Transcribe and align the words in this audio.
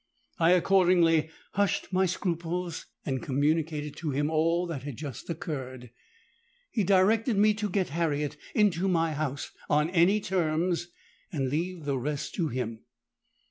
I 0.39 0.53
accordingly 0.53 1.29
hushed 1.51 1.93
my 1.93 2.07
scruples, 2.07 2.87
and 3.05 3.21
communicated 3.21 3.95
to 3.97 4.09
him 4.09 4.31
all 4.31 4.65
that 4.65 4.81
had 4.81 4.95
just 4.97 5.29
occurred. 5.29 5.91
He 6.71 6.83
directed 6.83 7.37
me 7.37 7.53
to 7.53 7.69
get 7.69 7.89
Harriet 7.89 8.35
into 8.55 8.87
my 8.87 9.13
house 9.13 9.51
on 9.69 9.91
any 9.91 10.19
terms, 10.19 10.87
and 11.31 11.49
leave 11.51 11.85
the 11.85 11.99
rest 11.99 12.33
to 12.37 12.47
him. 12.47 12.79